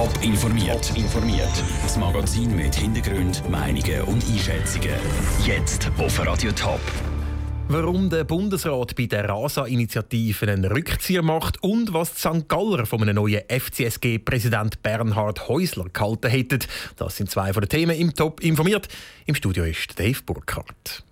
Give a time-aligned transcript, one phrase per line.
[0.00, 0.96] Top informiert.
[0.96, 1.62] informiert.
[1.82, 4.94] Das Magazin mit Hintergrund, Meinungen und Einschätzungen.
[5.44, 6.80] Jetzt auf Radio Top.
[7.68, 12.48] Warum der Bundesrat bei der RASA-Initiative einen Rückzieher macht und was die St.
[12.48, 16.60] Galler von einem neuen FCSG-Präsident Bernhard Häusler gehalten hätten,
[16.96, 18.88] das sind zwei von den Themen im Top informiert.
[19.26, 21.04] Im Studio ist Dave Burkhardt.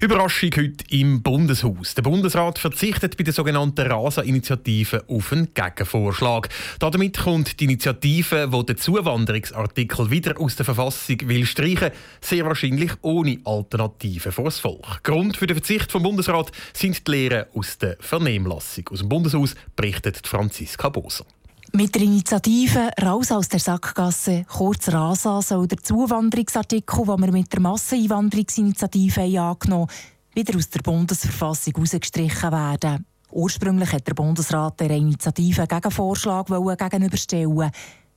[0.00, 1.94] Überraschung heute im Bundeshaus.
[1.94, 6.48] Der Bundesrat verzichtet bei der sogenannten RASA-Initiative auf einen Gegenvorschlag.
[6.78, 12.92] Damit kommt die Initiative, die den Zuwanderungsartikel wieder aus der Verfassung will streichen, sehr wahrscheinlich
[13.02, 15.02] ohne Alternative vor das Volk.
[15.02, 18.88] Grund für den Verzicht vom Bundesrat sind die Lehren aus der Vernehmlassung.
[18.90, 21.26] Aus dem Bundeshaus berichtet Franziska Boser.
[21.72, 27.52] Mit der Initiative «Raus aus der Sackgasse», kurz RASA, soll der Zuwanderungsartikel, den wir mit
[27.52, 33.04] der Masseneinwanderungsinitiative angenommen haben, wieder aus der Bundesverfassung herausgestrichen werden.
[33.30, 37.70] Ursprünglich hat der Bundesrat der Initiative einen Gegenvorschlag gegenüberstellen.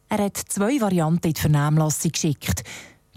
[0.08, 2.64] Er hat zwei Varianten in die Vernehmlassung geschickt.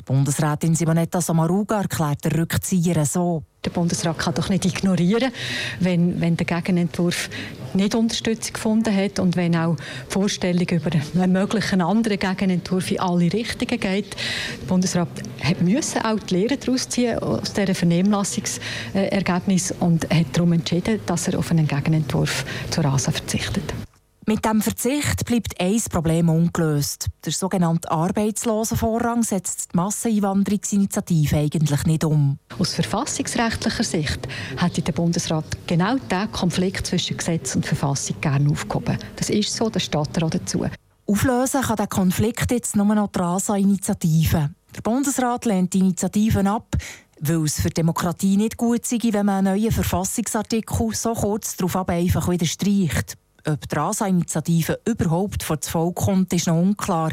[0.04, 3.44] Bundesrätin Simonetta Samaruga erklärt den Rückzieher so.
[3.64, 5.32] Der Bundesrat kann doch nicht ignorieren,
[5.80, 7.30] wenn, wenn der Gegenentwurf
[7.72, 13.00] nicht Unterstützung gefunden hat und wenn auch die Vorstellung über einen möglichen anderen Gegenentwurf in
[13.00, 14.16] alle Richtungen geht.
[14.60, 15.08] Der Bundesrat
[15.42, 21.28] hat müssen auch die Lehre daraus ziehen aus diesem Vernehmlassungsergebnis und hat darum entschieden, dass
[21.28, 23.72] er auf einen Gegenentwurf zur RASA verzichtet.
[24.26, 27.08] Mit dem Verzicht bleibt ein Problem ungelöst.
[27.26, 32.38] Der sogenannte Arbeitslosenvorrang setzt die Masseneinwanderungsinitiative eigentlich nicht um.
[32.58, 38.98] Aus verfassungsrechtlicher Sicht hätte der Bundesrat genau diesen Konflikt zwischen Gesetz und Verfassung gerne aufgehoben.
[39.16, 40.64] Das ist so, das steht er auch dazu.
[41.06, 44.50] Auflösen kann der Konflikt jetzt nur noch die RASA-Initiative.
[44.74, 46.74] Der Bundesrat lehnt die Initiativen ab,
[47.20, 51.56] weil es für die Demokratie nicht gut sei, wenn man einen neuen Verfassungsartikel so kurz
[51.56, 53.18] darauf einfach wieder streicht.
[53.46, 57.12] Ob die RASA-Initiative überhaupt vor das Volk kommt, ist noch unklar.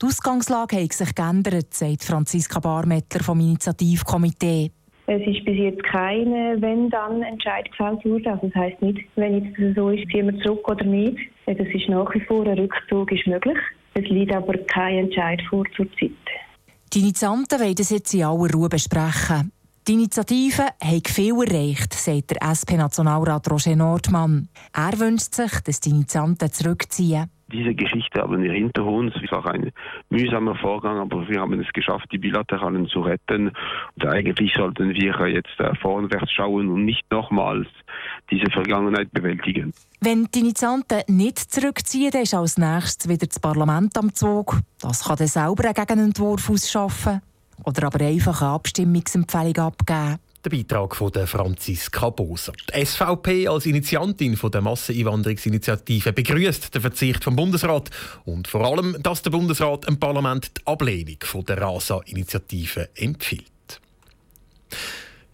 [0.00, 4.70] Die Ausgangslage hat sich geändert, sagt Franziska Barmettler vom Initiativkomitee.
[5.06, 6.30] Es ist bis jetzt kein
[6.60, 8.26] Wenn-Dann-Entscheid gefällt worden.
[8.28, 11.18] Also das heisst nicht, wenn es so ist, ziehen wir zurück oder nicht.
[11.46, 13.58] Es ist nach wie vor ein Rückzug ist möglich.
[13.94, 16.10] Es liegt aber kein Entscheid vor zur Zeit.
[16.92, 19.52] Die Initianten wollen das jetzt in aller Ruhe besprechen.
[19.86, 24.48] Die Initiative hat viel erreicht, sagt der SP-Nationalrat Roger Nordmann.
[24.72, 27.26] Er wünscht sich, dass die Initianten zurückziehen.
[27.52, 29.12] Diese Geschichte haben wir hinter uns.
[29.22, 29.72] Es war ein
[30.08, 33.52] mühsamer Vorgang, aber wir haben es geschafft, die Bilateralen zu retten.
[33.96, 37.68] Und eigentlich sollten wir jetzt äh, vorwärts schauen und nicht nochmals
[38.30, 39.74] diese Vergangenheit bewältigen.
[40.00, 44.60] Wenn die Initianten nicht zurückziehen, dann ist als nächstes wieder das Parlament am Zug.
[44.80, 47.20] Das kann dann selber einen Gegenentwurf ausschaffen.
[47.64, 50.18] Oder aber einfach eine Abstimmungsempfehlung abgeben.
[50.44, 52.52] Der Beitrag von der Franziska Boser.
[52.74, 57.88] Die SVP als Initiantin von der Masseneinwanderungsinitiative begrüßt den Verzicht vom Bundesrat
[58.26, 63.53] und vor allem, dass der Bundesrat im Parlament die Ablehnung von der RASA-Initiative empfiehlt.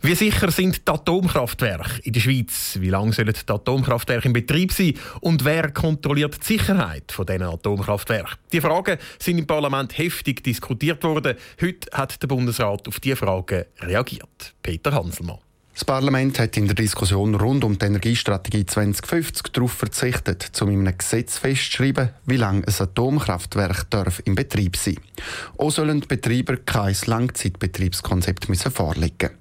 [0.02, 2.78] Wie sicher sind die Atomkraftwerke in der Schweiz?
[2.80, 4.94] Wie lange sollen die Atomkraftwerke in Betrieb sein?
[5.20, 8.38] Und wer kontrolliert die Sicherheit von diesen Atomkraftwerken?
[8.50, 11.36] Die Fragen sind im Parlament heftig diskutiert worden.
[11.60, 14.54] Heute hat der Bundesrat auf diese Fragen reagiert.
[14.62, 15.38] Peter Hanselmann.
[15.74, 20.96] Das Parlament hat in der Diskussion rund um die Energiestrategie 2050 darauf verzichtet, in einem
[20.96, 25.52] Gesetz festzuschreiben, wie lange ein Atomkraftwerk darf in Betrieb sein darf.
[25.58, 29.39] Auch sollen die Betreiber kein Langzeitbetriebskonzept vorlegen müssen.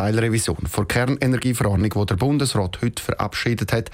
[0.00, 3.90] Teilrevision der Kernenergieverordnung, die der Bundesrat heute verabschiedet hat,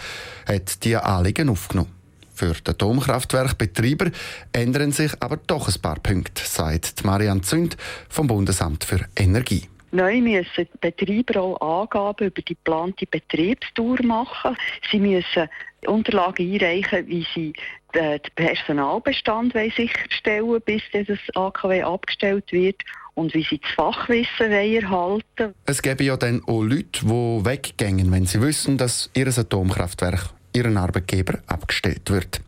[0.46, 1.90] hat diese Anliegen aufgenommen.
[2.32, 4.12] Für die Atomkraftwerkbetreiber
[4.52, 7.76] ändern sich aber doch ein paar Punkte, sagt Marianne Zünd
[8.08, 9.64] vom Bundesamt für Energie.
[9.90, 14.56] Neu müssen die Betreiber auch Angaben über die geplante Betriebsdauer machen.
[14.88, 15.48] Sie müssen
[15.86, 17.52] Unterlagen einreichen, wie sie
[17.92, 22.80] den Personalbestand sicherstellen bis das AKW abgestellt wird
[23.16, 28.26] und wie sie das Fachwissen erhalten Es gäbe ja dann auch Leute, die weggehen, wenn
[28.26, 32.40] sie wissen, dass ihr Atomkraftwerk ihren Arbeitgeber abgestellt wird.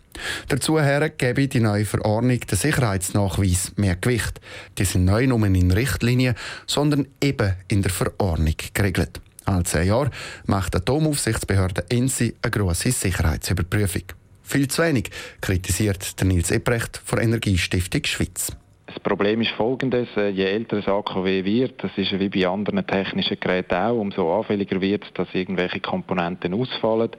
[0.49, 0.79] Dazu
[1.17, 4.41] gebe die neue Verordnung den Sicherheitsnachweis mehr Gewicht.
[4.79, 6.35] Die sind neu nur in Richtlinien,
[6.67, 9.21] sondern eben in der Verordnung geregelt.
[9.45, 10.11] Alle zehn Jahre
[10.47, 14.03] macht die Atomaufsichtsbehörde ENSI eine grosse Sicherheitsüberprüfung.
[14.43, 15.11] Viel zu wenig,
[15.41, 18.53] kritisiert Nils Ebrecht von Energiestiftung Schweiz.
[18.99, 22.85] Das Problem ist folgendes, äh, je älter das AKW wird, das ist wie bei anderen
[22.85, 27.11] technischen Geräten auch, umso anfälliger wird es, dass irgendwelche Komponenten ausfallen,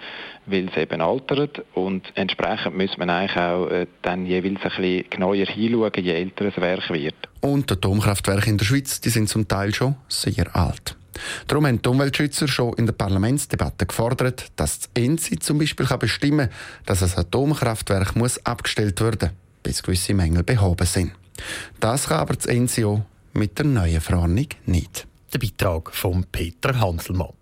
[0.46, 5.10] weil es eben altert und entsprechend muss man eigentlich auch äh, dann jeweils ein bisschen
[5.10, 7.16] genauer hinschauen, je älter das Werk wird.
[7.40, 10.98] Und die Atomkraftwerke in der Schweiz, die sind zum Teil schon sehr alt.
[11.48, 16.50] Darum haben die Umweltschützer schon in der Parlamentsdebatte gefordert, dass das ENSI zum Beispiel bestimmen
[16.50, 19.64] kann, dass ein Atomkraftwerk muss abgestellt werden muss.
[19.64, 21.14] bis gewisse Mängel behoben sind.
[21.80, 25.08] Das kann aber das NCO mit der neuen Verordnung nicht.
[25.34, 27.34] Der Beitrag von Peter Hanselmann.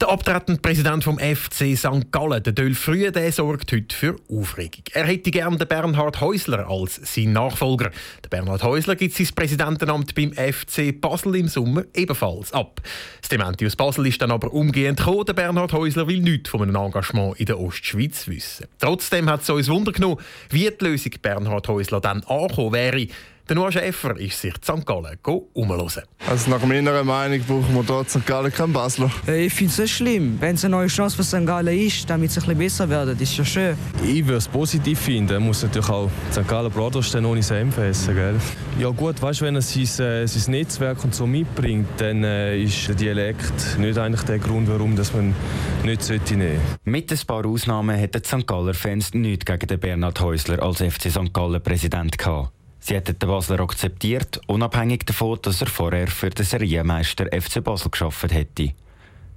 [0.00, 2.12] Der abtretende Präsident vom FC St.
[2.12, 4.84] Gallen, der Dölf Frühe, der sorgt heute für Aufregung.
[4.92, 7.90] Er hätte gern den Bernhard Häusler als sein Nachfolger.
[8.22, 12.80] Der Bernhard Häusler gibt sein Präsidentenamt beim FC Basel im Sommer ebenfalls ab.
[13.20, 15.24] Das Dementi aus Basel ist dann aber umgehend gekommen.
[15.26, 18.68] Der Bernhard Häusler will nichts von einem Engagement in der Ostschweiz wissen.
[18.78, 23.08] Trotzdem hat es uns Wunder genommen, wie die Lösung Bernhard Häusler dann angekommen wäre.
[23.48, 24.84] Der Noah Schäfer ist sich St.
[24.84, 25.16] Gallen
[25.54, 26.02] umhören.
[26.28, 28.26] Also nach meiner Meinung brauchen wir dort St.
[28.26, 29.10] Gallen keinen Basler.
[29.26, 30.36] Ich finde es nicht schlimm.
[30.38, 31.46] Wenn es eine neue Chance für St.
[31.46, 33.74] Gallen ist, damit es ein bisschen besser wird, ist ja schön.
[34.04, 35.42] Ich würde es positiv finden.
[35.42, 36.46] muss natürlich auch St.
[36.46, 38.14] Gallen Brothers dann ohne Senf essen.
[38.14, 38.36] Gell?
[38.78, 42.86] Ja gut, weißt, wenn er sein, äh, sein Netzwerk und so mitbringt, dann äh, ist
[42.88, 45.34] der Dialekt nicht eigentlich der Grund, warum dass man
[45.84, 48.46] nicht sollte nehmen Mit ein paar Ausnahmen hätten die St.
[48.46, 51.32] Galler Fans nichts gegen den Bernhard Häusler als FC St.
[51.32, 52.57] Gallen Präsident gehabt.
[52.80, 57.90] Sie hätten den Basler akzeptiert, unabhängig davon, dass er vorher für den Serienmeister FC Basel
[57.90, 58.72] geschafft hätte.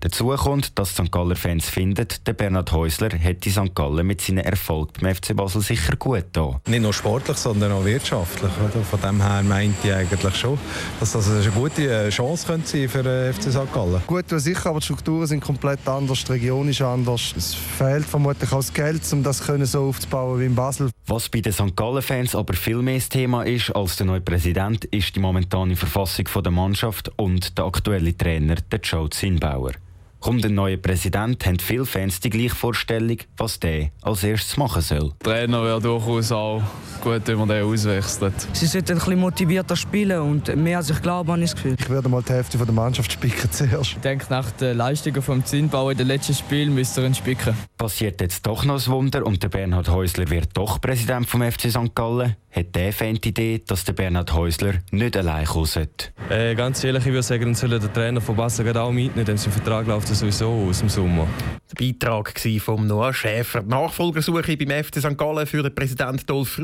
[0.01, 1.12] Dazu kommt, dass St.
[1.12, 3.75] Galler Fans finden, der Bernhard Häusler hätte St.
[3.75, 6.59] Gallen mit seinem Erfolg beim FC Basel sicher gut da.
[6.65, 8.51] Nicht nur sportlich, sondern auch wirtschaftlich.
[8.89, 10.57] Von dem her meinte ich eigentlich schon,
[11.00, 13.71] dass das eine gute äh, Chance könnte sein für den äh, FC St.
[13.71, 14.01] Gallen.
[14.07, 17.36] Gut, sicher, aber die Strukturen sind komplett anders, die Region ist anders.
[17.38, 20.89] Es fehlt vermutlich auch das Geld, um das so aufzubauen wie in Basel.
[21.06, 21.75] Was bei den St.
[21.75, 26.25] Gallen-Fans aber viel mehr das Thema ist als der neue Präsident, ist die momentane Verfassung
[26.44, 29.74] der Mannschaft und der aktuelle Trainer, der Joe Zinnbauer.
[30.21, 34.83] Kommt ein neuer Präsident, haben viele Fans die gleiche Vorstellung, was der als erstes machen
[34.83, 35.12] soll.
[35.25, 36.62] Der Trainer wäre durchaus auch
[37.01, 38.33] gut, wenn man den auswechselt.
[38.53, 41.75] Sie sollten ein bisschen motivierter spielen und mehr als ich glaube, habe ich das Gefühl.
[41.79, 43.94] Ich würde mal die Hälfte der Mannschaft spicken zuerst.
[43.94, 47.56] Ich denke, nach den Leistungen vom Zinnbau in den letzten Spielen müsste er ihn spicken.
[47.79, 51.71] Passiert jetzt doch noch ein Wunder und der Bernhard Häusler wird doch Präsident vom FC
[51.71, 51.95] St.
[51.95, 52.35] Gallen?
[52.53, 56.09] Hat der Fan die Idee, dass der Bernhard Häusler nicht allein kommen sollte?
[56.29, 59.38] Äh, ganz ehrlich, ich würde sagen, dann soll der Trainer von Basel auch mitnehmen, denn
[59.38, 61.27] sein Vertrag läuft sowieso aus im Sommer.
[61.71, 63.61] Der Beitrag von Noah Schäfer.
[63.61, 65.17] Die Nachfolgersuche beim FC St.
[65.17, 66.59] Gallen für den Präsident Dolph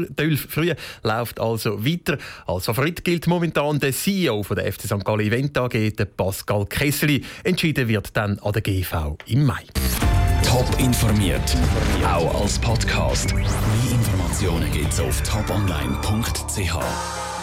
[0.50, 0.74] Früh
[1.04, 2.18] läuft also weiter.
[2.46, 5.04] Als Favorit gilt momentan der CEO von der FC St.
[5.04, 7.24] Gallen Event AG, Pascal Kesseli.
[7.44, 9.64] Entschieden wird dann an der GV im Mai.
[10.44, 11.56] Top informiert,
[12.06, 13.34] auch als Podcast.
[13.36, 13.46] Mehr
[13.92, 17.28] Informationen gibt's auf toponline.ch.